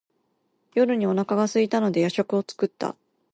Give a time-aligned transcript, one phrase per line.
[0.73, 2.95] 夜にお腹がすいたので夜食を作った。